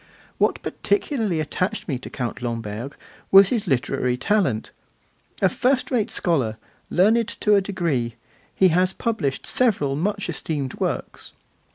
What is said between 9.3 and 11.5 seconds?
several much esteemed works.